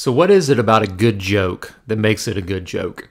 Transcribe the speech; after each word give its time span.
So, 0.00 0.10
what 0.10 0.30
is 0.30 0.48
it 0.48 0.58
about 0.58 0.82
a 0.82 0.86
good 0.86 1.18
joke 1.18 1.74
that 1.86 1.98
makes 1.98 2.26
it 2.26 2.38
a 2.38 2.40
good 2.40 2.64
joke? 2.64 3.10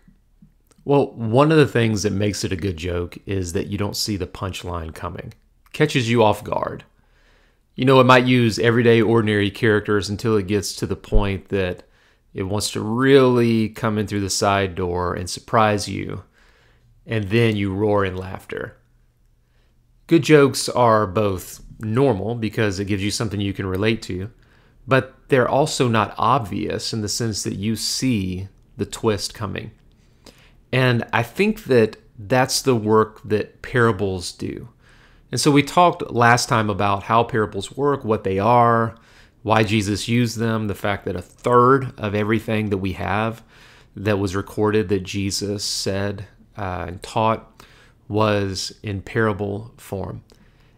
Well, 0.86 1.12
one 1.12 1.52
of 1.52 1.60
the 1.60 1.68
things 1.68 2.02
that 2.02 2.12
makes 2.12 2.44
it 2.44 2.52
a 2.52 2.56
good 2.56 2.78
joke 2.78 3.16
is 3.28 3.54
that 3.54 3.68
you 3.68 3.78
don't 3.78 3.96
see 3.96 4.18
the 4.18 4.26
punchline 4.26 4.96
coming, 4.96 5.36
catches 5.72 6.10
you 6.10 6.24
off 6.24 6.44
guard. 6.44 6.86
You 7.76 7.86
know, 7.86 8.00
it 8.00 8.06
might 8.06 8.26
use 8.26 8.58
everyday, 8.58 9.04
ordinary 9.04 9.52
characters 9.52 10.10
until 10.10 10.36
it 10.36 10.48
gets 10.48 10.74
to 10.78 10.88
the 10.88 10.96
point 10.96 11.50
that 11.50 11.84
it 12.34 12.42
wants 12.42 12.72
to 12.72 12.82
really 12.82 13.70
come 13.70 14.00
in 14.00 14.08
through 14.08 14.22
the 14.22 14.30
side 14.32 14.74
door 14.74 15.14
and 15.14 15.30
surprise 15.30 15.88
you, 15.88 16.24
and 17.06 17.26
then 17.26 17.56
you 17.56 17.72
roar 17.72 18.04
in 18.04 18.18
laughter. 18.18 18.78
Good 20.08 20.24
jokes 20.24 20.68
are 20.68 21.06
both 21.06 21.62
normal 21.80 22.34
because 22.34 22.80
it 22.80 22.86
gives 22.86 23.04
you 23.04 23.12
something 23.12 23.40
you 23.40 23.54
can 23.54 23.68
relate 23.68 24.02
to, 24.02 24.32
but 24.88 25.19
they're 25.30 25.48
also 25.48 25.88
not 25.88 26.14
obvious 26.18 26.94
in 26.94 27.02
the 27.02 27.10
sense 27.10 27.44
that 27.44 27.56
you 27.56 27.76
see 27.76 28.48
the 28.78 28.86
twist 28.86 29.34
coming. 29.34 29.72
And 30.72 31.06
I 31.14 31.24
think 31.24 31.66
that 31.66 31.98
that's 32.18 32.62
the 32.62 32.76
work 32.76 33.22
that 33.24 33.62
parables 33.62 34.32
do. 34.32 34.70
And 35.32 35.40
so 35.40 35.52
we 35.52 35.64
talked 35.64 36.12
last 36.12 36.50
time 36.50 36.70
about 36.70 37.04
how 37.04 37.24
parables 37.24 37.76
work, 37.76 38.04
what 38.04 38.24
they 38.24 38.40
are, 38.40 38.96
why 39.44 39.64
Jesus 39.64 40.08
used 40.08 40.38
them, 40.38 40.68
the 40.68 40.76
fact 40.76 41.06
that 41.06 41.16
a 41.16 41.22
third 41.22 41.94
of 41.98 42.14
everything 42.14 42.70
that 42.70 42.78
we 42.78 42.94
have 42.94 43.42
that 43.96 44.20
was 44.20 44.36
recorded 44.36 44.90
that 44.90 45.04
Jesus 45.04 45.64
said 45.64 46.28
uh, 46.58 46.86
and 46.88 47.04
taught 47.04 47.64
was 48.08 48.78
in 48.84 49.02
parable 49.02 49.74
form. 49.78 50.24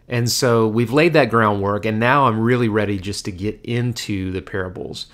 And 0.08 0.30
so 0.30 0.68
we've 0.68 0.92
laid 0.92 1.12
that 1.14 1.30
groundwork, 1.30 1.86
and 1.86 1.98
now 1.98 2.26
I'm 2.26 2.40
really 2.40 2.68
ready 2.68 2.98
just 2.98 3.24
to 3.26 3.32
get 3.32 3.60
into 3.64 4.30
the 4.30 4.42
parables. 4.42 5.06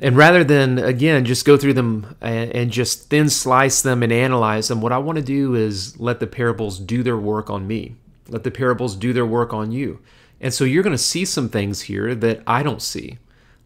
And 0.00 0.16
rather 0.16 0.42
than, 0.42 0.78
again, 0.78 1.24
just 1.24 1.44
go 1.44 1.56
through 1.56 1.74
them 1.74 2.16
and, 2.20 2.50
and 2.50 2.70
just 2.70 3.10
thin 3.10 3.30
slice 3.30 3.80
them 3.82 4.02
and 4.02 4.12
analyze 4.12 4.68
them, 4.68 4.80
what 4.80 4.92
I 4.92 4.98
want 4.98 5.16
to 5.16 5.24
do 5.24 5.54
is 5.54 5.98
let 6.00 6.18
the 6.18 6.26
parables 6.26 6.80
do 6.80 7.02
their 7.02 7.16
work 7.16 7.48
on 7.48 7.66
me. 7.66 7.94
Let 8.28 8.42
the 8.42 8.50
parables 8.50 8.96
do 8.96 9.12
their 9.12 9.26
work 9.26 9.52
on 9.52 9.70
you. 9.70 10.00
And 10.40 10.52
so 10.52 10.64
you're 10.64 10.82
going 10.82 10.96
to 10.96 10.98
see 10.98 11.24
some 11.24 11.48
things 11.48 11.82
here 11.82 12.14
that 12.16 12.42
I 12.46 12.62
don't 12.62 12.82
see. 12.82 13.18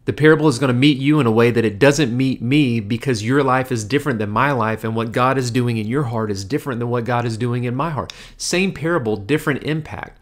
The 0.05 0.13
parable 0.13 0.47
is 0.47 0.59
going 0.59 0.69
to 0.69 0.73
meet 0.73 0.97
you 0.97 1.19
in 1.19 1.27
a 1.27 1.31
way 1.31 1.51
that 1.51 1.65
it 1.65 1.77
doesn't 1.77 2.15
meet 2.15 2.41
me 2.41 2.79
because 2.79 3.23
your 3.23 3.43
life 3.43 3.71
is 3.71 3.83
different 3.83 4.19
than 4.19 4.29
my 4.29 4.51
life, 4.51 4.83
and 4.83 4.95
what 4.95 5.11
God 5.11 5.37
is 5.37 5.51
doing 5.51 5.77
in 5.77 5.87
your 5.87 6.03
heart 6.03 6.31
is 6.31 6.45
different 6.45 6.79
than 6.79 6.89
what 6.89 7.05
God 7.05 7.25
is 7.25 7.37
doing 7.37 7.63
in 7.63 7.75
my 7.75 7.89
heart. 7.89 8.13
Same 8.37 8.71
parable, 8.71 9.17
different 9.17 9.63
impact. 9.63 10.18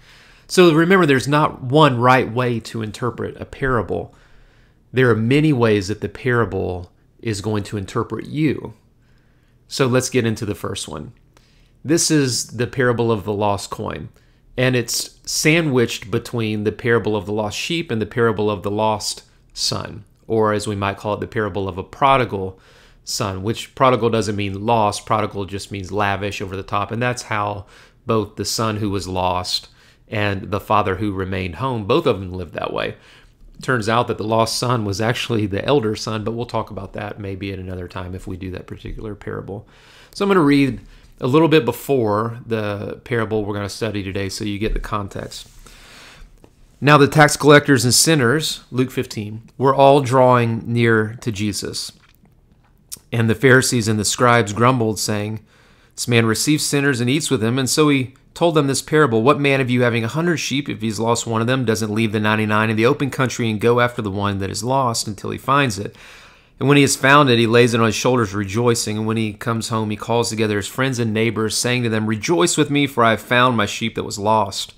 So 0.47 0.73
remember, 0.73 1.05
there's 1.05 1.27
not 1.27 1.61
one 1.61 1.99
right 1.99 2.31
way 2.31 2.59
to 2.61 2.81
interpret 2.81 3.39
a 3.39 3.45
parable. 3.45 4.15
There 4.93 5.09
are 5.09 5.15
many 5.15 5.51
ways 5.51 5.89
that 5.89 6.01
the 6.01 6.09
parable 6.09 6.91
is 7.19 7.41
going 7.41 7.63
to 7.63 7.77
interpret 7.77 8.25
you. 8.27 8.73
So 9.67 9.87
let's 9.87 10.09
get 10.09 10.25
into 10.25 10.45
the 10.45 10.55
first 10.55 10.87
one. 10.87 11.11
This 11.83 12.09
is 12.09 12.47
the 12.47 12.67
parable 12.67 13.11
of 13.11 13.25
the 13.25 13.33
lost 13.33 13.69
coin 13.69 14.09
and 14.57 14.75
it's 14.75 15.19
sandwiched 15.23 16.09
between 16.09 16.63
the 16.63 16.71
parable 16.71 17.15
of 17.15 17.27
the 17.27 17.31
lost 17.31 17.57
sheep 17.57 17.91
and 17.91 18.01
the 18.01 18.07
parable 18.07 18.49
of 18.49 18.63
the 18.63 18.71
lost 18.71 19.21
son, 19.53 20.03
or 20.27 20.51
as 20.51 20.67
we 20.67 20.75
might 20.75 20.97
call 20.97 21.13
it, 21.13 21.19
the 21.19 21.27
parable 21.27 21.69
of 21.69 21.77
a 21.77 21.83
prodigal 21.83 22.59
son, 23.03 23.43
which 23.43 23.75
prodigal 23.75 24.09
doesn't 24.09 24.35
mean 24.35 24.65
lost, 24.65 25.05
prodigal 25.05 25.45
just 25.45 25.71
means 25.71 25.91
lavish 25.91 26.41
over 26.41 26.55
the 26.55 26.63
top. 26.63 26.91
And 26.91 27.01
that's 27.01 27.23
how 27.23 27.67
both 28.07 28.35
the 28.35 28.45
son 28.45 28.77
who 28.77 28.89
was 28.89 29.07
lost 29.07 29.69
and 30.09 30.51
the 30.51 30.59
father 30.59 30.95
who 30.95 31.11
remained 31.11 31.55
home, 31.55 31.85
both 31.85 32.05
of 32.05 32.19
them 32.19 32.31
lived 32.31 32.53
that 32.53 32.73
way. 32.73 32.95
Turns 33.61 33.89
out 33.89 34.07
that 34.07 34.17
the 34.17 34.23
lost 34.23 34.57
son 34.57 34.85
was 34.85 35.01
actually 35.01 35.47
the 35.47 35.65
elder 35.65 35.95
son, 35.95 36.23
but 36.23 36.33
we'll 36.33 36.45
talk 36.45 36.69
about 36.69 36.93
that 36.93 37.19
maybe 37.19 37.51
at 37.51 37.59
another 37.59 37.87
time 37.87 38.13
if 38.13 38.27
we 38.27 38.37
do 38.37 38.51
that 38.51 38.67
particular 38.67 39.15
parable. 39.15 39.67
So 40.13 40.23
I'm 40.23 40.29
going 40.29 40.35
to 40.35 40.41
read 40.41 40.79
a 41.19 41.27
little 41.27 41.47
bit 41.47 41.65
before 41.65 42.39
the 42.45 43.01
parable 43.03 43.43
we're 43.43 43.55
going 43.55 43.65
to 43.65 43.69
study 43.69 44.03
today 44.03 44.29
so 44.29 44.43
you 44.43 44.59
get 44.59 44.73
the 44.73 44.79
context. 44.79 45.47
Now, 46.79 46.97
the 46.97 47.07
tax 47.07 47.35
collectors 47.35 47.83
and 47.83 47.93
sinners, 47.93 48.63
Luke 48.69 48.91
15, 48.91 49.49
were 49.57 49.73
all 49.73 50.01
drawing 50.01 50.61
near 50.71 51.17
to 51.21 51.31
Jesus. 51.31 51.91
And 53.11 53.27
the 53.27 53.35
Pharisees 53.35 53.87
and 53.87 53.99
the 53.99 54.05
scribes 54.05 54.53
grumbled, 54.53 54.99
saying, 54.99 55.43
This 55.95 56.07
man 56.07 56.27
receives 56.27 56.63
sinners 56.63 57.01
and 57.01 57.09
eats 57.09 57.31
with 57.31 57.41
them. 57.41 57.57
And 57.57 57.67
so 57.67 57.89
he 57.89 58.13
told 58.37 58.53
them 58.53 58.67
this 58.67 58.83
parable 58.83 59.23
What 59.23 59.39
man 59.39 59.59
of 59.61 59.71
you 59.71 59.81
having 59.81 60.03
a 60.03 60.07
hundred 60.07 60.37
sheep, 60.37 60.69
if 60.69 60.79
he's 60.79 60.99
lost 60.99 61.25
one 61.25 61.41
of 61.41 61.47
them, 61.47 61.65
doesn't 61.65 61.91
leave 61.91 62.11
the 62.11 62.19
ninety 62.19 62.45
nine 62.45 62.69
in 62.69 62.77
the 62.77 62.85
open 62.85 63.09
country 63.09 63.49
and 63.49 63.59
go 63.59 63.79
after 63.79 63.99
the 63.99 64.11
one 64.11 64.37
that 64.37 64.51
is 64.51 64.63
lost 64.63 65.07
until 65.07 65.31
he 65.31 65.39
finds 65.39 65.79
it? 65.79 65.95
And 66.59 66.69
when 66.69 66.77
he 66.77 66.83
has 66.83 66.95
found 66.95 67.31
it, 67.31 67.39
he 67.39 67.47
lays 67.47 67.73
it 67.73 67.79
on 67.79 67.87
his 67.87 67.95
shoulders, 67.95 68.35
rejoicing. 68.35 68.95
And 68.95 69.07
when 69.07 69.17
he 69.17 69.33
comes 69.33 69.69
home, 69.69 69.89
he 69.89 69.97
calls 69.97 70.29
together 70.29 70.57
his 70.57 70.67
friends 70.67 70.99
and 70.99 71.15
neighbors, 71.15 71.57
saying 71.57 71.81
to 71.81 71.89
them, 71.89 72.05
Rejoice 72.05 72.57
with 72.57 72.69
me, 72.69 72.85
for 72.85 73.03
I 73.03 73.11
have 73.11 73.21
found 73.21 73.57
my 73.57 73.65
sheep 73.65 73.95
that 73.95 74.03
was 74.03 74.19
lost. 74.19 74.75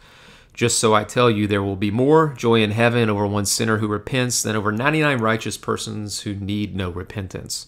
Just 0.53 0.79
so 0.79 0.93
I 0.93 1.03
tell 1.03 1.29
you, 1.29 1.45
there 1.45 1.63
will 1.63 1.75
be 1.75 1.91
more 1.91 2.33
joy 2.37 2.61
in 2.61 2.71
heaven 2.71 3.09
over 3.09 3.27
one 3.27 3.45
sinner 3.45 3.79
who 3.79 3.89
repents 3.89 4.41
than 4.41 4.55
over 4.55 4.71
99 4.71 5.19
righteous 5.19 5.57
persons 5.57 6.21
who 6.21 6.33
need 6.33 6.77
no 6.77 6.91
repentance. 6.91 7.67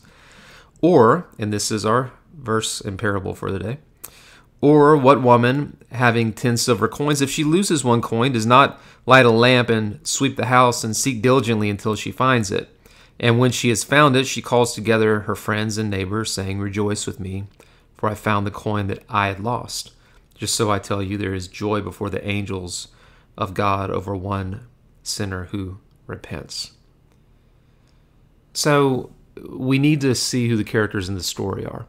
Or, 0.81 1.27
and 1.37 1.51
this 1.51 1.69
is 1.69 1.85
our 1.85 2.13
verse 2.33 2.79
and 2.79 2.97
parable 2.97 3.35
for 3.35 3.51
the 3.51 3.59
day, 3.59 3.77
or 4.61 4.95
what 4.95 5.21
woman, 5.21 5.77
having 5.91 6.31
ten 6.33 6.55
silver 6.55 6.87
coins, 6.87 7.21
if 7.21 7.29
she 7.29 7.43
loses 7.43 7.83
one 7.83 8.01
coin, 8.01 8.31
does 8.31 8.45
not 8.45 8.79
light 9.05 9.25
a 9.25 9.31
lamp 9.31 9.69
and 9.69 10.05
sweep 10.07 10.35
the 10.35 10.45
house 10.45 10.83
and 10.83 10.95
seek 10.95 11.21
diligently 11.21 11.69
until 11.69 11.95
she 11.95 12.11
finds 12.11 12.51
it? 12.51 12.69
And 13.19 13.39
when 13.39 13.51
she 13.51 13.69
has 13.69 13.83
found 13.83 14.15
it, 14.15 14.25
she 14.25 14.41
calls 14.41 14.73
together 14.73 15.21
her 15.21 15.35
friends 15.35 15.77
and 15.77 15.89
neighbors, 15.89 16.31
saying, 16.31 16.59
Rejoice 16.59 17.05
with 17.05 17.19
me, 17.19 17.45
for 17.95 18.09
I 18.09 18.15
found 18.15 18.47
the 18.47 18.51
coin 18.51 18.87
that 18.87 19.03
I 19.09 19.27
had 19.27 19.39
lost. 19.39 19.91
Just 20.35 20.55
so 20.55 20.71
I 20.71 20.79
tell 20.79 21.03
you, 21.03 21.17
there 21.17 21.35
is 21.35 21.47
joy 21.47 21.81
before 21.81 22.09
the 22.09 22.27
angels 22.27 22.87
of 23.37 23.53
God 23.53 23.89
over 23.89 24.15
one 24.15 24.67
sinner 25.03 25.45
who 25.45 25.79
repents. 26.07 26.71
So 28.53 29.11
we 29.47 29.79
need 29.79 30.01
to 30.01 30.15
see 30.15 30.49
who 30.49 30.57
the 30.57 30.63
characters 30.63 31.09
in 31.09 31.15
the 31.15 31.23
story 31.23 31.65
are. 31.65 31.85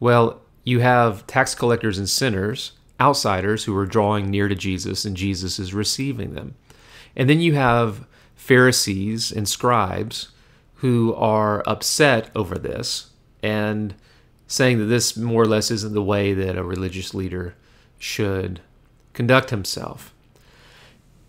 Well, 0.00 0.40
you 0.64 0.80
have 0.80 1.26
tax 1.26 1.54
collectors 1.54 1.98
and 1.98 2.08
sinners, 2.08 2.72
outsiders 3.00 3.64
who 3.64 3.76
are 3.76 3.86
drawing 3.86 4.30
near 4.30 4.48
to 4.48 4.54
Jesus, 4.54 5.04
and 5.04 5.16
Jesus 5.16 5.58
is 5.58 5.74
receiving 5.74 6.34
them. 6.34 6.54
And 7.16 7.28
then 7.28 7.40
you 7.40 7.54
have 7.54 8.06
Pharisees 8.36 9.32
and 9.32 9.48
scribes 9.48 10.28
who 10.76 11.14
are 11.14 11.62
upset 11.66 12.30
over 12.34 12.56
this 12.56 13.10
and 13.42 13.94
saying 14.46 14.78
that 14.78 14.86
this 14.86 15.16
more 15.16 15.42
or 15.42 15.46
less 15.46 15.70
isn't 15.70 15.94
the 15.94 16.02
way 16.02 16.34
that 16.34 16.56
a 16.56 16.64
religious 16.64 17.14
leader 17.14 17.54
should 17.98 18.60
conduct 19.12 19.50
himself. 19.50 20.11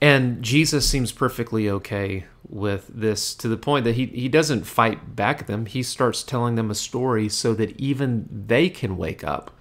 And 0.03 0.43
Jesus 0.43 0.85
seems 0.85 1.13
perfectly 1.13 1.69
okay 1.69 2.25
with 2.49 2.89
this 2.93 3.33
to 3.35 3.47
the 3.47 3.55
point 3.55 3.85
that 3.85 3.95
he, 3.95 4.07
he 4.07 4.27
doesn't 4.27 4.65
fight 4.65 5.15
back 5.15 5.39
at 5.39 5.47
them. 5.47 5.65
He 5.65 5.81
starts 5.81 6.23
telling 6.23 6.55
them 6.55 6.69
a 6.69 6.75
story 6.75 7.29
so 7.29 7.53
that 7.53 7.79
even 7.79 8.27
they 8.29 8.67
can 8.69 8.97
wake 8.97 9.23
up 9.23 9.51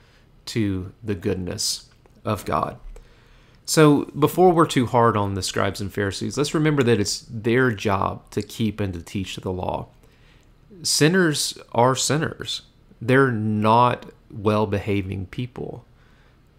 to 0.47 0.93
the 1.01 1.15
goodness 1.15 1.91
of 2.25 2.45
God. 2.45 2.77
So, 3.65 4.07
before 4.19 4.51
we're 4.51 4.67
too 4.67 4.87
hard 4.87 5.17
on 5.17 5.35
the 5.35 5.45
scribes 5.45 5.81
and 5.81 5.93
Pharisees, 5.95 6.37
let's 6.37 6.55
remember 6.55 6.83
that 6.83 6.99
it's 6.99 7.21
their 7.31 7.71
job 7.71 8.29
to 8.31 8.43
keep 8.43 8.81
and 8.81 8.93
to 8.95 9.01
teach 9.01 9.37
the 9.37 9.53
law. 9.53 9.87
Sinners 10.83 11.57
are 11.71 11.95
sinners, 11.95 12.63
they're 13.01 13.31
not 13.31 14.07
well 14.29 14.67
behaving 14.67 15.27
people. 15.27 15.85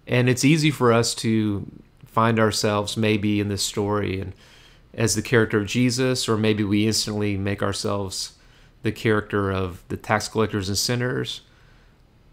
And 0.08 0.30
it's 0.30 0.46
easy 0.46 0.72
for 0.72 0.94
us 0.94 1.14
to 1.16 1.70
find 2.14 2.40
ourselves 2.40 2.96
maybe 2.96 3.40
in 3.40 3.50
this 3.50 3.64
story 3.64 4.20
and 4.20 4.34
as 4.94 5.16
the 5.16 5.22
character 5.22 5.60
of 5.60 5.66
Jesus, 5.66 6.30
or 6.30 6.38
maybe 6.38 6.64
we 6.64 6.86
instantly 6.86 7.36
make 7.36 7.64
ourselves 7.64 8.34
the 8.84 8.92
character 8.92 9.52
of 9.52 9.84
the 9.88 9.98
tax 9.98 10.28
collectors 10.28 10.70
and 10.70 10.78
sinners. 10.78 11.42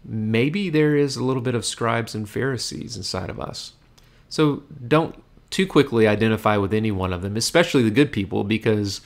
Maybe 0.05 0.69
there 0.69 0.95
is 0.95 1.15
a 1.15 1.23
little 1.23 1.41
bit 1.41 1.55
of 1.55 1.65
scribes 1.65 2.13
and 2.13 2.29
Pharisees 2.29 2.95
inside 2.95 3.29
of 3.29 3.39
us. 3.39 3.73
So 4.29 4.63
don't 4.87 5.21
too 5.49 5.65
quickly 5.65 6.07
identify 6.07 6.57
with 6.57 6.73
any 6.73 6.91
one 6.91 7.13
of 7.13 7.21
them, 7.21 7.35
especially 7.35 7.83
the 7.83 7.91
good 7.91 8.11
people, 8.11 8.43
because 8.43 9.01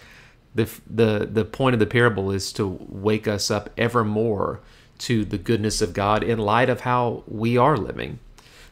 the 0.53 0.69
the 0.89 1.27
the 1.31 1.45
point 1.45 1.73
of 1.73 1.79
the 1.79 1.85
parable 1.85 2.31
is 2.31 2.53
to 2.53 2.77
wake 2.89 3.27
us 3.27 3.49
up 3.49 3.69
ever 3.77 4.03
more 4.03 4.61
to 4.97 5.25
the 5.25 5.37
goodness 5.37 5.81
of 5.81 5.93
God 5.93 6.23
in 6.23 6.39
light 6.39 6.69
of 6.69 6.81
how 6.81 7.23
we 7.27 7.57
are 7.57 7.77
living. 7.77 8.19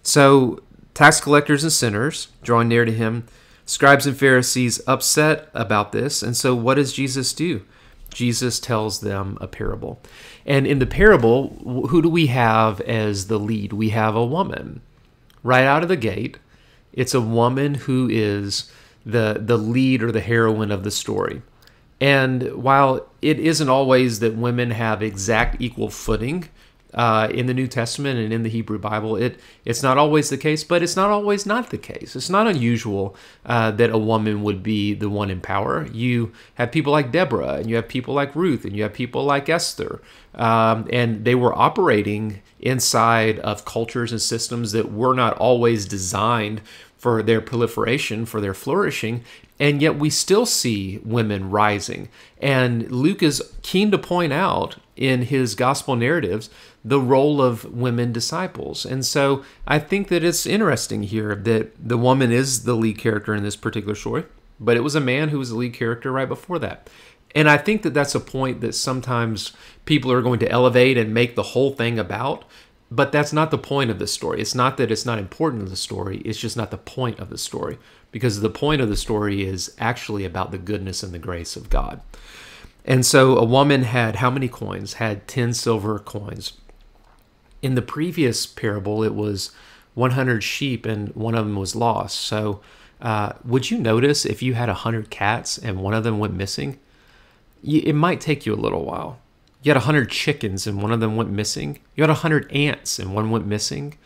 So 0.01 0.61
tax 0.93 1.19
collectors 1.19 1.63
and 1.63 1.73
sinners 1.73 2.29
drawing 2.43 2.67
near 2.67 2.85
to 2.85 2.91
him, 2.91 3.25
scribes 3.65 4.05
and 4.05 4.17
Pharisees 4.17 4.81
upset 4.87 5.49
about 5.53 5.91
this, 5.91 6.21
and 6.21 6.35
so 6.35 6.55
what 6.55 6.75
does 6.75 6.93
Jesus 6.93 7.33
do? 7.33 7.63
Jesus 8.13 8.59
tells 8.59 9.01
them 9.01 9.37
a 9.41 9.47
parable. 9.47 9.99
And 10.45 10.67
in 10.67 10.79
the 10.79 10.85
parable, 10.85 11.49
who 11.89 12.01
do 12.01 12.09
we 12.09 12.27
have 12.27 12.79
as 12.81 13.27
the 13.27 13.39
lead? 13.39 13.73
We 13.73 13.89
have 13.89 14.15
a 14.15 14.25
woman 14.25 14.81
right 15.41 15.65
out 15.65 15.81
of 15.81 15.89
the 15.89 15.97
gate 15.97 16.37
it's 16.93 17.15
a 17.15 17.21
woman 17.21 17.73
who 17.73 18.07
is 18.09 18.71
the 19.05 19.41
the 19.43 19.57
lead 19.57 20.01
or 20.01 20.11
the 20.11 20.21
heroine 20.21 20.71
of 20.71 20.83
the 20.83 20.91
story. 20.91 21.41
And 21.99 22.53
while 22.55 23.07
it 23.21 23.39
isn't 23.39 23.69
always 23.69 24.19
that 24.19 24.35
women 24.35 24.71
have 24.71 25.01
exact 25.01 25.59
equal 25.59 25.89
footing 25.89 26.49
uh, 26.93 27.27
in 27.31 27.47
the 27.47 27.53
New 27.53 27.67
Testament 27.67 28.19
and 28.19 28.31
in 28.31 28.43
the 28.43 28.49
Hebrew 28.49 28.79
Bible, 28.79 29.15
it 29.15 29.39
it's 29.65 29.81
not 29.81 29.97
always 29.97 30.29
the 30.29 30.37
case, 30.37 30.63
but 30.63 30.83
it's 30.83 30.95
not 30.95 31.09
always 31.09 31.45
not 31.45 31.69
the 31.69 31.77
case. 31.77 32.15
It's 32.15 32.29
not 32.29 32.47
unusual 32.47 33.15
uh, 33.45 33.71
that 33.71 33.89
a 33.89 33.97
woman 33.97 34.43
would 34.43 34.61
be 34.63 34.93
the 34.93 35.09
one 35.09 35.29
in 35.29 35.41
power. 35.41 35.87
You 35.91 36.31
have 36.55 36.71
people 36.71 36.91
like 36.91 37.11
Deborah, 37.11 37.55
and 37.55 37.69
you 37.69 37.75
have 37.75 37.87
people 37.87 38.13
like 38.13 38.35
Ruth, 38.35 38.65
and 38.65 38.75
you 38.75 38.83
have 38.83 38.93
people 38.93 39.23
like 39.23 39.49
Esther, 39.49 40.01
um, 40.35 40.87
and 40.91 41.25
they 41.25 41.35
were 41.35 41.57
operating 41.57 42.41
inside 42.59 43.39
of 43.39 43.65
cultures 43.65 44.11
and 44.11 44.21
systems 44.21 44.71
that 44.71 44.91
were 44.91 45.13
not 45.13 45.37
always 45.37 45.85
designed 45.85 46.61
for 47.03 47.21
their 47.21 47.41
proliferation, 47.41 48.25
for 48.25 48.39
their 48.39 48.53
flourishing, 48.53 49.25
and 49.59 49.81
yet 49.81 49.99
we 49.99 50.09
still 50.09 50.45
see 50.45 51.01
women 51.03 51.49
rising. 51.49 52.07
And 52.41 52.89
Luke 52.89 53.21
is 53.21 53.43
keen 53.61 53.91
to 53.91 53.97
point 53.97 54.31
out 54.31 54.77
in 54.95 55.23
his 55.23 55.53
gospel 55.53 55.97
narratives 55.97 56.49
the 56.81 57.01
role 57.01 57.41
of 57.41 57.65
women 57.65 58.13
disciples. 58.13 58.85
And 58.85 59.05
so 59.05 59.43
I 59.67 59.79
think 59.79 60.07
that 60.07 60.23
it's 60.23 60.45
interesting 60.45 61.03
here 61.03 61.35
that 61.35 61.73
the 61.77 61.97
woman 61.97 62.31
is 62.31 62.63
the 62.63 62.73
lead 62.73 62.99
character 62.99 63.35
in 63.35 63.43
this 63.43 63.57
particular 63.57 63.95
story, 63.95 64.23
but 64.57 64.77
it 64.77 64.81
was 64.81 64.95
a 64.95 65.01
man 65.01 65.27
who 65.27 65.39
was 65.39 65.49
the 65.49 65.57
lead 65.57 65.73
character 65.73 66.09
right 66.09 66.29
before 66.29 66.59
that. 66.59 66.89
And 67.35 67.49
I 67.49 67.57
think 67.57 67.81
that 67.81 67.93
that's 67.93 68.15
a 68.15 68.21
point 68.21 68.61
that 68.61 68.75
sometimes 68.75 69.51
people 69.83 70.09
are 70.09 70.21
going 70.21 70.39
to 70.39 70.49
elevate 70.49 70.97
and 70.97 71.13
make 71.13 71.35
the 71.35 71.43
whole 71.43 71.71
thing 71.71 71.99
about. 71.99 72.45
But 72.93 73.11
that's 73.11 73.33
not 73.33 73.49
the 73.49 73.57
point 73.57 73.89
of 73.89 73.97
the 73.97 74.05
story. 74.05 74.39
It's 74.39 74.53
not 74.53 74.77
that 74.77 74.91
it's 74.91 75.05
not 75.05 75.17
important 75.17 75.63
to 75.63 75.69
the 75.69 75.75
story, 75.75 76.17
it's 76.19 76.37
just 76.37 76.55
not 76.55 76.69
the 76.69 76.77
point 76.77 77.17
of 77.17 77.31
the 77.31 77.39
story. 77.39 77.79
Because 78.11 78.41
the 78.41 78.51
point 78.51 78.83
of 78.83 78.89
the 78.89 78.95
story 78.95 79.43
is 79.43 79.73
actually 79.79 80.25
about 80.25 80.51
the 80.51 80.59
goodness 80.59 81.01
and 81.01 81.11
the 81.11 81.17
grace 81.17 81.55
of 81.55 81.71
God. 81.71 82.01
And 82.85 83.03
so 83.03 83.35
a 83.35 83.43
woman 83.43 83.81
had 83.81 84.17
how 84.17 84.29
many 84.29 84.47
coins? 84.47 84.93
Had 84.93 85.27
10 85.27 85.55
silver 85.55 85.97
coins. 85.97 86.53
In 87.63 87.73
the 87.73 87.81
previous 87.81 88.45
parable, 88.45 89.01
it 89.01 89.15
was 89.15 89.49
100 89.95 90.43
sheep 90.43 90.85
and 90.85 91.09
one 91.15 91.33
of 91.33 91.45
them 91.47 91.55
was 91.55 91.75
lost. 91.75 92.19
So 92.19 92.61
uh, 93.01 93.33
would 93.43 93.71
you 93.71 93.79
notice 93.79 94.23
if 94.23 94.43
you 94.43 94.53
had 94.53 94.69
100 94.69 95.09
cats 95.09 95.57
and 95.57 95.81
one 95.81 95.95
of 95.95 96.03
them 96.03 96.19
went 96.19 96.35
missing? 96.35 96.77
It 97.63 97.95
might 97.95 98.21
take 98.21 98.45
you 98.45 98.53
a 98.53 98.55
little 98.55 98.85
while 98.85 99.17
you 99.63 99.69
had 99.69 99.77
100 99.77 100.11
chickens 100.11 100.67
and 100.67 100.81
one 100.81 100.91
of 100.91 100.99
them 100.99 101.15
went 101.15 101.29
missing. 101.29 101.79
You 101.95 102.03
had 102.03 102.09
100 102.09 102.51
ants 102.51 102.99
and 102.99 103.15
one 103.15 103.31
went 103.31 103.47
missing. 103.47 103.97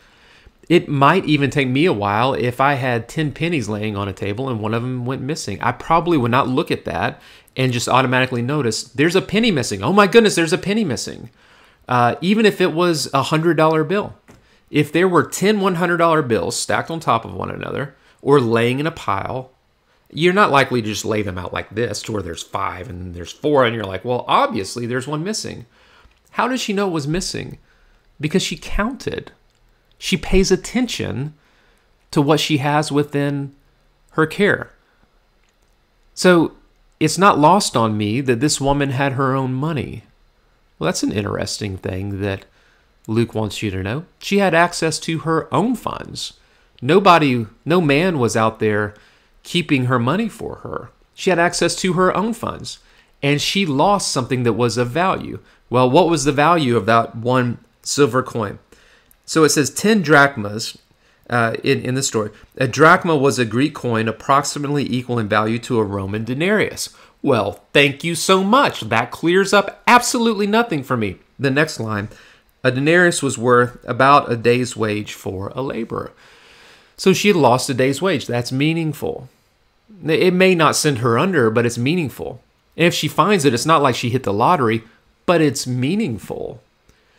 It 0.68 0.88
might 0.88 1.24
even 1.24 1.50
take 1.50 1.66
me 1.66 1.84
a 1.86 1.92
while 1.92 2.34
if 2.34 2.60
I 2.60 2.74
had 2.74 3.08
10 3.08 3.32
pennies 3.32 3.68
laying 3.68 3.96
on 3.96 4.06
a 4.06 4.12
table 4.12 4.48
and 4.48 4.60
one 4.60 4.72
of 4.72 4.82
them 4.82 5.04
went 5.04 5.22
missing. 5.22 5.60
I 5.60 5.72
probably 5.72 6.16
would 6.16 6.30
not 6.30 6.46
look 6.48 6.70
at 6.70 6.84
that 6.84 7.20
and 7.56 7.72
just 7.72 7.88
automatically 7.88 8.42
notice 8.42 8.84
there's 8.84 9.16
a 9.16 9.22
penny 9.22 9.50
missing. 9.50 9.82
Oh 9.82 9.92
my 9.92 10.06
goodness, 10.06 10.36
there's 10.36 10.52
a 10.52 10.58
penny 10.58 10.84
missing. 10.84 11.30
Uh, 11.88 12.14
even 12.20 12.46
if 12.46 12.60
it 12.60 12.72
was 12.72 13.06
a 13.06 13.24
$100 13.24 13.88
bill. 13.88 14.14
If 14.70 14.92
there 14.92 15.08
were 15.08 15.24
10 15.24 15.58
$100 15.58 16.28
bills 16.28 16.56
stacked 16.56 16.90
on 16.90 17.00
top 17.00 17.24
of 17.24 17.34
one 17.34 17.50
another 17.50 17.96
or 18.22 18.40
laying 18.40 18.78
in 18.78 18.86
a 18.86 18.92
pile, 18.92 19.52
you're 20.10 20.32
not 20.32 20.50
likely 20.50 20.80
to 20.80 20.88
just 20.88 21.04
lay 21.04 21.22
them 21.22 21.38
out 21.38 21.52
like 21.52 21.70
this 21.70 22.02
to 22.02 22.12
where 22.12 22.22
there's 22.22 22.42
five 22.42 22.88
and 22.88 23.14
there's 23.14 23.32
four, 23.32 23.64
and 23.64 23.74
you're 23.74 23.84
like, 23.84 24.04
well, 24.04 24.24
obviously 24.26 24.86
there's 24.86 25.06
one 25.08 25.24
missing. 25.24 25.66
How 26.32 26.48
does 26.48 26.60
she 26.60 26.72
know 26.72 26.88
it 26.88 26.92
was 26.92 27.08
missing? 27.08 27.58
Because 28.20 28.42
she 28.42 28.56
counted. 28.56 29.32
She 29.98 30.16
pays 30.16 30.50
attention 30.50 31.34
to 32.10 32.22
what 32.22 32.40
she 32.40 32.58
has 32.58 32.90
within 32.90 33.54
her 34.12 34.26
care. 34.26 34.70
So 36.14 36.52
it's 37.00 37.18
not 37.18 37.38
lost 37.38 37.76
on 37.76 37.96
me 37.96 38.20
that 38.22 38.40
this 38.40 38.60
woman 38.60 38.90
had 38.90 39.12
her 39.12 39.34
own 39.34 39.52
money. 39.52 40.04
Well, 40.78 40.86
that's 40.86 41.02
an 41.02 41.12
interesting 41.12 41.76
thing 41.76 42.20
that 42.20 42.44
Luke 43.06 43.34
wants 43.34 43.62
you 43.62 43.70
to 43.70 43.82
know. 43.82 44.04
She 44.20 44.38
had 44.38 44.54
access 44.54 44.98
to 45.00 45.20
her 45.20 45.52
own 45.52 45.74
funds. 45.74 46.34
Nobody, 46.80 47.46
no 47.64 47.80
man 47.80 48.18
was 48.18 48.36
out 48.36 48.58
there 48.58 48.94
keeping 49.48 49.86
her 49.86 49.98
money 49.98 50.28
for 50.28 50.56
her. 50.56 50.90
She 51.14 51.30
had 51.30 51.38
access 51.38 51.74
to 51.76 51.94
her 51.94 52.14
own 52.14 52.34
funds 52.34 52.80
and 53.22 53.40
she 53.40 53.64
lost 53.64 54.12
something 54.12 54.42
that 54.42 54.52
was 54.52 54.76
of 54.76 54.90
value. 54.90 55.38
Well, 55.70 55.90
what 55.90 56.10
was 56.10 56.24
the 56.24 56.32
value 56.32 56.76
of 56.76 56.84
that 56.84 57.16
one 57.16 57.56
silver 57.82 58.22
coin? 58.22 58.58
So 59.24 59.44
it 59.44 59.48
says 59.48 59.70
10 59.70 60.02
drachmas 60.02 60.76
uh, 61.30 61.56
in, 61.64 61.80
in 61.80 61.94
the 61.94 62.02
story. 62.02 62.30
A 62.58 62.68
drachma 62.68 63.16
was 63.16 63.38
a 63.38 63.46
Greek 63.46 63.74
coin 63.74 64.06
approximately 64.06 64.84
equal 64.84 65.18
in 65.18 65.30
value 65.30 65.58
to 65.60 65.78
a 65.78 65.84
Roman 65.84 66.24
denarius. 66.24 66.90
Well, 67.22 67.64
thank 67.72 68.04
you 68.04 68.14
so 68.14 68.44
much. 68.44 68.82
That 68.82 69.10
clears 69.10 69.54
up 69.54 69.82
absolutely 69.86 70.46
nothing 70.46 70.82
for 70.82 70.96
me. 70.96 71.16
The 71.38 71.50
next 71.50 71.80
line 71.80 72.10
a 72.62 72.70
denarius 72.70 73.22
was 73.22 73.38
worth 73.38 73.82
about 73.88 74.30
a 74.30 74.36
day's 74.36 74.76
wage 74.76 75.14
for 75.14 75.52
a 75.54 75.62
laborer. 75.62 76.12
So 76.98 77.14
she 77.14 77.28
had 77.28 77.36
lost 77.36 77.70
a 77.70 77.74
day's 77.74 78.02
wage. 78.02 78.26
That's 78.26 78.52
meaningful. 78.52 79.30
It 80.06 80.34
may 80.34 80.54
not 80.54 80.76
send 80.76 80.98
her 80.98 81.18
under, 81.18 81.50
but 81.50 81.66
it's 81.66 81.78
meaningful. 81.78 82.42
And 82.76 82.86
if 82.86 82.94
she 82.94 83.08
finds 83.08 83.44
it, 83.44 83.54
it's 83.54 83.66
not 83.66 83.82
like 83.82 83.94
she 83.94 84.10
hit 84.10 84.22
the 84.22 84.32
lottery, 84.32 84.84
but 85.26 85.40
it's 85.40 85.66
meaningful. 85.66 86.62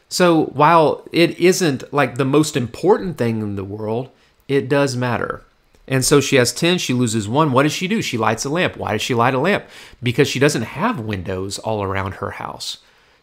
So 0.07 0.45
while 0.45 1.07
it 1.11 1.37
isn't 1.39 1.93
like 1.93 2.15
the 2.15 2.25
most 2.25 2.57
important 2.57 3.17
thing 3.17 3.41
in 3.41 3.55
the 3.55 3.63
world, 3.63 4.09
it 4.47 4.69
does 4.69 4.95
matter. 4.95 5.43
And 5.87 6.05
so 6.05 6.21
she 6.21 6.35
has 6.37 6.53
10, 6.53 6.77
she 6.77 6.93
loses 6.93 7.27
one. 7.27 7.51
What 7.51 7.63
does 7.63 7.73
she 7.73 7.87
do? 7.87 8.01
She 8.01 8.17
lights 8.17 8.45
a 8.45 8.49
lamp. 8.49 8.77
Why 8.77 8.93
does 8.93 9.01
she 9.01 9.15
light 9.15 9.33
a 9.33 9.39
lamp? 9.39 9.65
Because 10.01 10.27
she 10.27 10.39
doesn't 10.39 10.61
have 10.61 10.99
windows 10.99 11.59
all 11.59 11.83
around 11.83 12.15
her 12.15 12.31
house. 12.31 12.77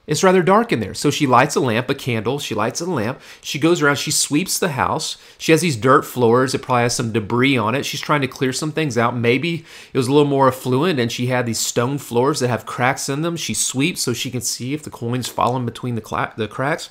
It's 0.06 0.22
rather 0.22 0.42
dark 0.42 0.70
in 0.70 0.78
there. 0.78 0.94
So 0.94 1.10
she 1.10 1.26
lights 1.26 1.56
a 1.56 1.60
lamp, 1.60 1.90
a 1.90 1.94
candle. 1.94 2.38
She 2.38 2.54
lights 2.54 2.80
a 2.80 2.86
lamp. 2.86 3.20
She 3.42 3.58
goes 3.58 3.82
around. 3.82 3.96
She 3.96 4.12
sweeps 4.12 4.58
the 4.58 4.70
house. 4.70 5.16
She 5.36 5.50
has 5.50 5.60
these 5.60 5.76
dirt 5.76 6.04
floors. 6.04 6.54
It 6.54 6.62
probably 6.62 6.84
has 6.84 6.94
some 6.94 7.12
debris 7.12 7.56
on 7.56 7.74
it. 7.74 7.84
She's 7.84 8.00
trying 8.00 8.20
to 8.20 8.28
clear 8.28 8.52
some 8.52 8.70
things 8.70 8.96
out. 8.96 9.16
Maybe 9.16 9.64
it 9.92 9.98
was 9.98 10.06
a 10.06 10.12
little 10.12 10.28
more 10.28 10.46
affluent 10.46 11.00
and 11.00 11.10
she 11.10 11.26
had 11.26 11.44
these 11.44 11.58
stone 11.58 11.98
floors 11.98 12.38
that 12.40 12.48
have 12.48 12.66
cracks 12.66 13.08
in 13.08 13.22
them. 13.22 13.36
She 13.36 13.54
sweeps 13.54 14.02
so 14.02 14.12
she 14.12 14.30
can 14.30 14.42
see 14.42 14.74
if 14.74 14.84
the 14.84 14.90
coins 14.90 15.26
fall 15.26 15.56
in 15.56 15.64
between 15.64 15.96
the, 15.96 16.32
the 16.36 16.46
cracks. 16.46 16.90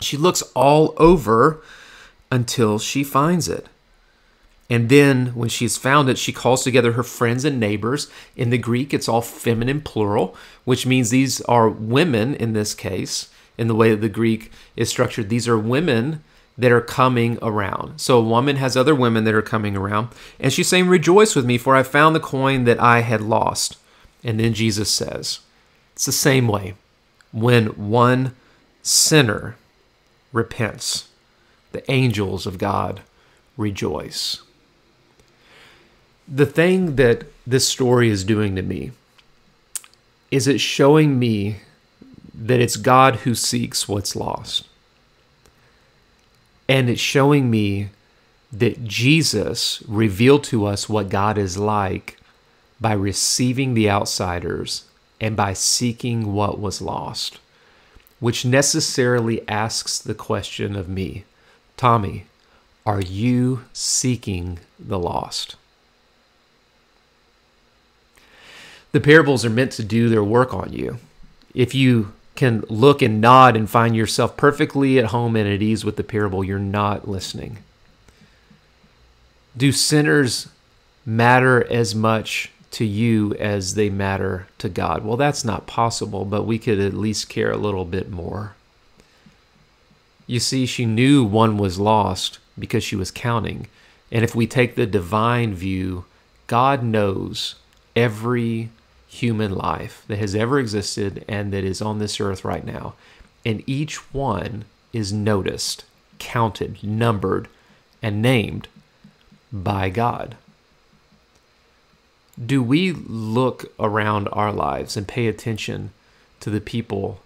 She 0.00 0.16
looks 0.16 0.40
all 0.54 0.94
over 0.96 1.62
until 2.32 2.78
she 2.78 3.04
finds 3.04 3.48
it. 3.48 3.66
And 4.70 4.88
then 4.88 5.34
when 5.34 5.48
she's 5.48 5.76
found 5.76 6.08
it, 6.08 6.16
she 6.16 6.32
calls 6.32 6.62
together 6.62 6.92
her 6.92 7.02
friends 7.02 7.44
and 7.44 7.58
neighbors. 7.58 8.08
In 8.36 8.50
the 8.50 8.56
Greek, 8.56 8.94
it's 8.94 9.08
all 9.08 9.20
feminine 9.20 9.80
plural, 9.80 10.36
which 10.64 10.86
means 10.86 11.10
these 11.10 11.40
are 11.42 11.68
women 11.68 12.36
in 12.36 12.52
this 12.52 12.72
case, 12.72 13.28
in 13.58 13.66
the 13.66 13.74
way 13.74 13.90
that 13.90 14.00
the 14.00 14.08
Greek 14.08 14.52
is 14.76 14.88
structured. 14.88 15.28
These 15.28 15.48
are 15.48 15.58
women 15.58 16.22
that 16.56 16.70
are 16.70 16.80
coming 16.80 17.36
around. 17.42 18.00
So 18.00 18.18
a 18.18 18.22
woman 18.22 18.56
has 18.56 18.76
other 18.76 18.94
women 18.94 19.24
that 19.24 19.34
are 19.34 19.42
coming 19.42 19.76
around. 19.76 20.08
And 20.38 20.52
she's 20.52 20.68
saying, 20.68 20.86
Rejoice 20.86 21.34
with 21.34 21.44
me, 21.44 21.58
for 21.58 21.74
I 21.74 21.82
found 21.82 22.14
the 22.14 22.20
coin 22.20 22.62
that 22.64 22.80
I 22.80 23.00
had 23.00 23.20
lost. 23.20 23.76
And 24.22 24.38
then 24.38 24.54
Jesus 24.54 24.90
says, 24.90 25.40
It's 25.94 26.06
the 26.06 26.12
same 26.12 26.46
way. 26.46 26.74
When 27.32 27.66
one 27.68 28.36
sinner 28.82 29.56
repents, 30.32 31.08
the 31.72 31.88
angels 31.90 32.46
of 32.46 32.58
God 32.58 33.00
rejoice 33.56 34.42
the 36.30 36.46
thing 36.46 36.94
that 36.94 37.24
this 37.44 37.66
story 37.66 38.08
is 38.08 38.22
doing 38.22 38.54
to 38.54 38.62
me 38.62 38.92
is 40.30 40.46
it 40.46 40.60
showing 40.60 41.18
me 41.18 41.56
that 42.32 42.60
it's 42.60 42.76
God 42.76 43.16
who 43.16 43.34
seeks 43.34 43.88
what's 43.88 44.14
lost. 44.14 44.68
And 46.68 46.88
it's 46.88 47.00
showing 47.00 47.50
me 47.50 47.88
that 48.52 48.84
Jesus 48.84 49.82
revealed 49.88 50.44
to 50.44 50.66
us 50.66 50.88
what 50.88 51.08
God 51.08 51.36
is 51.36 51.58
like 51.58 52.16
by 52.80 52.92
receiving 52.92 53.74
the 53.74 53.90
outsiders 53.90 54.84
and 55.20 55.36
by 55.36 55.52
seeking 55.52 56.32
what 56.32 56.60
was 56.60 56.80
lost, 56.80 57.40
which 58.20 58.44
necessarily 58.44 59.46
asks 59.48 59.98
the 59.98 60.14
question 60.14 60.76
of 60.76 60.88
me 60.88 61.24
Tommy, 61.76 62.26
are 62.86 63.00
you 63.00 63.64
seeking 63.72 64.60
the 64.78 64.98
lost? 64.98 65.56
The 68.92 69.00
parables 69.00 69.44
are 69.44 69.50
meant 69.50 69.72
to 69.72 69.84
do 69.84 70.08
their 70.08 70.24
work 70.24 70.52
on 70.52 70.72
you. 70.72 70.98
If 71.54 71.74
you 71.74 72.12
can 72.34 72.64
look 72.68 73.02
and 73.02 73.20
nod 73.20 73.56
and 73.56 73.68
find 73.68 73.94
yourself 73.94 74.36
perfectly 74.36 74.98
at 74.98 75.06
home 75.06 75.36
and 75.36 75.48
at 75.48 75.62
ease 75.62 75.84
with 75.84 75.96
the 75.96 76.04
parable, 76.04 76.42
you're 76.42 76.58
not 76.58 77.08
listening. 77.08 77.58
Do 79.56 79.72
sinners 79.72 80.48
matter 81.04 81.66
as 81.70 81.94
much 81.94 82.50
to 82.72 82.84
you 82.84 83.34
as 83.34 83.74
they 83.74 83.90
matter 83.90 84.46
to 84.58 84.68
God? 84.68 85.04
Well, 85.04 85.16
that's 85.16 85.44
not 85.44 85.66
possible, 85.66 86.24
but 86.24 86.44
we 86.44 86.58
could 86.58 86.80
at 86.80 86.94
least 86.94 87.28
care 87.28 87.50
a 87.50 87.56
little 87.56 87.84
bit 87.84 88.10
more. 88.10 88.54
You 90.26 90.38
see, 90.38 90.66
she 90.66 90.86
knew 90.86 91.24
one 91.24 91.58
was 91.58 91.80
lost 91.80 92.38
because 92.58 92.84
she 92.84 92.94
was 92.94 93.10
counting. 93.10 93.66
And 94.12 94.24
if 94.24 94.34
we 94.34 94.46
take 94.46 94.76
the 94.76 94.86
divine 94.86 95.54
view, 95.54 96.04
God 96.46 96.82
knows 96.84 97.56
every 97.96 98.70
human 99.10 99.52
life 99.52 100.04
that 100.06 100.18
has 100.18 100.36
ever 100.36 100.60
existed 100.60 101.24
and 101.28 101.52
that 101.52 101.64
is 101.64 101.82
on 101.82 101.98
this 101.98 102.20
earth 102.20 102.44
right 102.44 102.64
now. 102.64 102.94
And 103.44 103.62
each 103.66 103.96
one 104.14 104.64
is 104.92 105.12
noticed, 105.12 105.84
counted, 106.20 106.82
numbered, 106.84 107.48
and 108.00 108.22
named 108.22 108.68
by 109.52 109.90
God. 109.90 110.36
Do 112.44 112.62
we 112.62 112.92
look 112.92 113.72
around 113.80 114.28
our 114.32 114.52
lives 114.52 114.96
and 114.96 115.08
pay 115.08 115.26
attention 115.26 115.90
to 116.38 116.48
the 116.48 116.60
people 116.60 117.20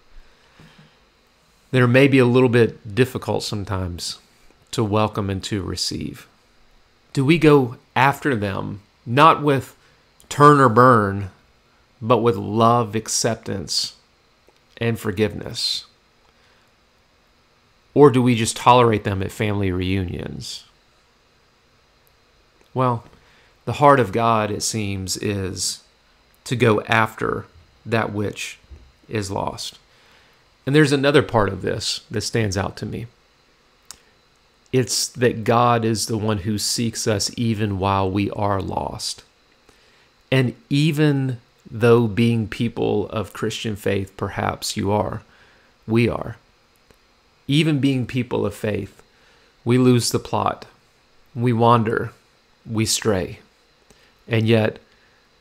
that 1.71 1.83
are 1.83 1.89
maybe 1.89 2.19
a 2.19 2.25
little 2.25 2.49
bit 2.49 2.95
difficult 2.95 3.43
sometimes 3.43 4.19
to 4.71 4.83
welcome 4.83 5.29
and 5.29 5.45
to 5.45 5.63
receive? 5.63 6.27
Do 7.13 7.27
we 7.27 7.39
go 7.39 7.77
after 7.95 8.35
them 8.35 8.81
not 9.05 9.43
with 9.43 9.77
turn 10.31 10.61
or 10.61 10.71
burn, 10.71 11.31
but 12.05 12.19
with 12.19 12.37
love, 12.37 12.95
acceptance, 12.95 13.97
and 14.77 15.01
forgiveness? 15.01 15.87
Or 17.95 18.11
do 18.11 18.21
we 18.21 18.35
just 18.35 18.59
tolerate 18.59 19.05
them 19.05 19.23
at 19.23 19.33
family 19.33 19.73
reunions? 19.73 20.65
Well, 22.75 23.05
the 23.65 23.75
heart 23.75 24.01
of 24.01 24.13
God, 24.13 24.51
it 24.51 24.63
seems, 24.63 25.17
is 25.17 25.83
to 26.45 26.55
go 26.55 26.83
after 26.83 27.47
that 27.87 28.13
which 28.13 28.59
is 29.09 29.31
lost. 29.31 29.79
And 30.67 30.77
there's 30.77 30.93
another 30.93 31.23
part 31.23 31.49
of 31.49 31.63
this 31.63 32.01
that 32.11 32.21
stands 32.21 32.59
out 32.59 32.77
to 32.79 32.87
me. 32.87 33.07
It's 34.73 35.09
that 35.09 35.45
God 35.45 35.87
is 35.87 36.07
the 36.07 36.19
one 36.19 36.39
who 36.39 36.59
seeks 36.59 37.07
us 37.07 37.31
even 37.39 37.79
while 37.79 38.11
we 38.11 38.31
are 38.33 38.61
lost. 38.61 39.23
And 40.31 40.55
even 40.69 41.39
though 41.71 42.07
being 42.07 42.49
people 42.49 43.09
of 43.09 43.33
Christian 43.33 43.77
faith, 43.77 44.17
perhaps 44.17 44.77
you 44.77 44.91
are, 44.91 45.23
we 45.87 46.09
are, 46.09 46.37
even 47.47 47.79
being 47.79 48.07
people 48.07 48.47
of 48.47 48.55
faith, 48.55 49.03
we 49.65 49.79
lose 49.79 50.11
the 50.11 50.19
plot. 50.19 50.67
We 51.35 51.53
wander. 51.53 52.13
We 52.69 52.87
stray. 52.87 53.41
And 54.27 54.47
yet, 54.47 54.79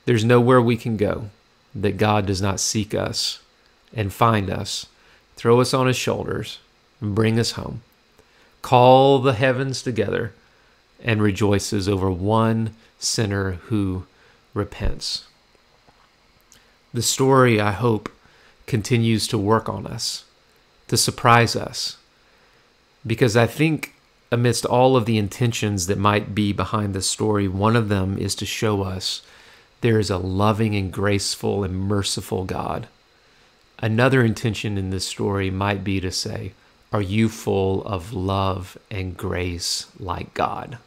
there's 0.06 0.26
nowhere 0.26 0.62
we 0.62 0.76
can 0.76 0.98
go 0.98 1.30
that 1.74 1.98
God 1.98 2.26
does 2.26 2.42
not 2.42 2.60
seek 2.60 2.94
us 2.94 3.42
and 3.94 4.12
find 4.12 4.50
us, 4.50 4.88
throw 5.36 5.62
us 5.62 5.74
on 5.74 5.88
his 5.88 5.96
shoulders, 5.96 6.60
and 7.00 7.16
bring 7.16 7.40
us 7.40 7.52
home. 7.52 7.82
Call 8.62 9.20
the 9.20 9.34
heavens 9.34 9.82
together 9.82 10.34
and 11.02 11.22
rejoices 11.22 11.88
over 11.88 12.10
one 12.10 12.74
sinner 12.98 13.54
who 13.64 14.06
repents. 14.54 15.26
The 16.94 17.02
story, 17.02 17.60
I 17.60 17.72
hope, 17.72 18.10
continues 18.68 19.28
to 19.30 19.38
work 19.38 19.68
on 19.68 19.88
us, 19.88 20.26
to 20.90 20.98
surprise 20.98 21.56
us, 21.56 21.98
because 23.06 23.36
I 23.36 23.48
think 23.48 23.96
amidst 24.32 24.66
all 24.66 24.96
of 24.96 25.06
the 25.06 25.18
intentions 25.18 25.88
that 25.88 25.98
might 25.98 26.34
be 26.34 26.54
behind 26.54 26.94
the 26.94 27.02
story, 27.02 27.48
one 27.48 27.76
of 27.76 27.90
them 27.90 28.18
is 28.18 28.36
to 28.36 28.46
show 28.46 28.84
us 28.84 29.22
there 29.82 30.00
is 30.00 30.10
a 30.10 30.18
loving 30.18 30.76
and 30.76 30.92
graceful 30.94 31.64
and 31.64 31.76
merciful 31.76 32.46
God. 32.46 32.88
Another 33.80 34.24
intention 34.24 34.78
in 34.78 34.92
this 34.92 35.06
story 35.06 35.52
might 35.52 35.84
be 35.84 36.00
to 36.00 36.12
say, 36.12 36.54
Are 36.92 37.02
you 37.02 37.28
full 37.28 37.84
of 37.86 38.14
love 38.14 38.78
and 38.90 39.18
grace 39.18 39.88
like 40.00 40.34
God? 40.34 40.78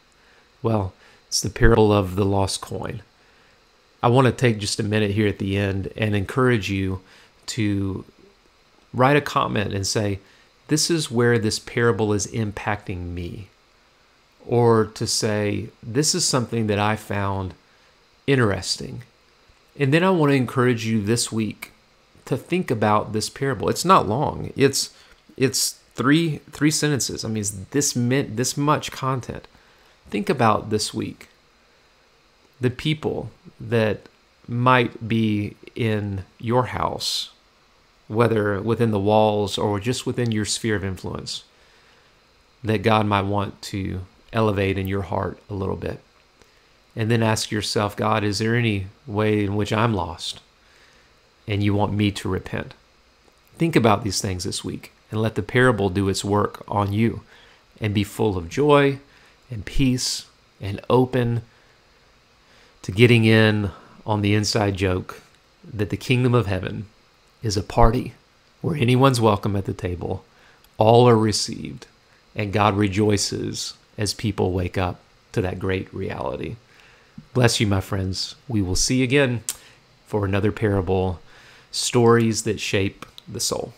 Well, 0.63 0.93
it's 1.27 1.41
the 1.41 1.49
parable 1.49 1.93
of 1.93 2.15
the 2.15 2.25
lost 2.25 2.59
coin. 2.61 3.01
I 4.01 4.09
want 4.09 4.25
to 4.25 4.31
take 4.31 4.59
just 4.59 4.79
a 4.79 4.83
minute 4.83 5.11
here 5.11 5.27
at 5.27 5.39
the 5.39 5.57
end 5.57 5.91
and 5.97 6.15
encourage 6.15 6.69
you 6.69 7.01
to 7.47 8.05
write 8.93 9.17
a 9.17 9.21
comment 9.21 9.73
and 9.73 9.85
say, 9.85 10.19
this 10.67 10.89
is 10.89 11.09
where 11.09 11.39
this 11.39 11.59
parable 11.59 12.13
is 12.13 12.27
impacting 12.27 13.13
me. 13.13 13.47
Or 14.45 14.85
to 14.85 15.07
say, 15.07 15.69
this 15.81 16.13
is 16.15 16.25
something 16.25 16.67
that 16.67 16.79
I 16.79 16.95
found 16.95 17.53
interesting. 18.27 19.03
And 19.79 19.93
then 19.93 20.03
I 20.03 20.09
want 20.09 20.31
to 20.31 20.35
encourage 20.35 20.85
you 20.85 21.01
this 21.01 21.31
week 21.31 21.71
to 22.25 22.37
think 22.37 22.69
about 22.69 23.13
this 23.13 23.29
parable. 23.29 23.69
It's 23.69 23.85
not 23.85 24.07
long. 24.07 24.51
It's 24.55 24.93
it's 25.37 25.79
three 25.95 26.37
three 26.51 26.71
sentences. 26.71 27.23
I 27.23 27.29
mean, 27.29 27.43
this 27.71 27.95
meant 27.95 28.37
this 28.37 28.57
much 28.57 28.91
content. 28.91 29.47
Think 30.09 30.29
about 30.29 30.69
this 30.69 30.93
week. 30.93 31.29
The 32.59 32.69
people 32.69 33.31
that 33.59 34.01
might 34.47 35.07
be 35.07 35.55
in 35.75 36.23
your 36.39 36.67
house 36.67 37.31
whether 38.07 38.61
within 38.61 38.91
the 38.91 38.99
walls 38.99 39.57
or 39.57 39.79
just 39.79 40.05
within 40.05 40.31
your 40.31 40.45
sphere 40.45 40.75
of 40.75 40.83
influence, 40.83 41.43
that 42.63 42.83
God 42.83 43.05
might 43.05 43.21
want 43.21 43.61
to 43.63 44.01
elevate 44.33 44.77
in 44.77 44.87
your 44.87 45.03
heart 45.03 45.39
a 45.49 45.53
little 45.53 45.75
bit. 45.75 45.99
And 46.95 47.11
then 47.11 47.21
ask 47.21 47.51
yourself, 47.51 47.95
God, 47.95 48.23
is 48.23 48.39
there 48.39 48.55
any 48.55 48.87
way 49.05 49.43
in 49.43 49.55
which 49.55 49.71
I'm 49.71 49.93
lost 49.93 50.39
and 51.47 51.61
you 51.61 51.73
want 51.73 51.93
me 51.93 52.11
to 52.11 52.29
repent? 52.29 52.73
Think 53.55 53.75
about 53.75 54.03
these 54.03 54.21
things 54.21 54.43
this 54.43 54.63
week 54.63 54.91
and 55.11 55.21
let 55.21 55.35
the 55.35 55.43
parable 55.43 55.89
do 55.89 56.09
its 56.09 56.25
work 56.25 56.63
on 56.67 56.93
you 56.93 57.21
and 57.79 57.93
be 57.93 58.03
full 58.03 58.37
of 58.37 58.49
joy 58.49 58.99
and 59.51 59.65
peace 59.65 60.25
and 60.59 60.81
open 60.89 61.43
to 62.81 62.91
getting 62.91 63.25
in 63.25 63.71
on 64.05 64.21
the 64.21 64.33
inside 64.33 64.75
joke 64.75 65.21
that 65.63 65.89
the 65.89 65.97
kingdom 65.97 66.33
of 66.33 66.45
heaven 66.45 66.85
is 67.43 67.57
a 67.57 67.63
party 67.63 68.13
where 68.61 68.75
anyone's 68.75 69.21
welcome 69.21 69.55
at 69.55 69.65
the 69.65 69.73
table, 69.73 70.23
all 70.77 71.07
are 71.07 71.17
received, 71.17 71.87
and 72.35 72.53
God 72.53 72.75
rejoices 72.75 73.73
as 73.97 74.13
people 74.13 74.51
wake 74.51 74.77
up 74.77 74.99
to 75.33 75.41
that 75.41 75.59
great 75.59 75.93
reality. 75.93 76.55
Bless 77.33 77.59
you, 77.59 77.67
my 77.67 77.81
friends. 77.81 78.35
We 78.47 78.61
will 78.61 78.75
see 78.75 79.03
again 79.03 79.43
for 80.05 80.25
another 80.25 80.51
parable 80.51 81.19
stories 81.71 82.43
that 82.43 82.59
shape 82.59 83.05
the 83.27 83.39
soul. 83.39 83.73